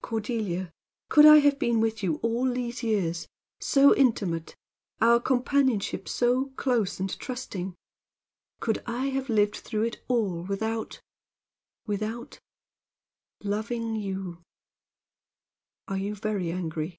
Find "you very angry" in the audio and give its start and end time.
15.98-16.98